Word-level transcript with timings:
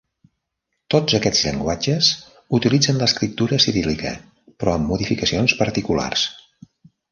Tots 0.93 1.17
aquests 1.17 1.41
llenguatges 1.47 2.09
utilitzen 2.59 2.99
l'escriptura 3.03 3.61
ciríl·lica, 3.67 4.15
però 4.63 4.77
amb 4.81 4.93
modificacions 4.95 5.57
particulars. 5.63 6.27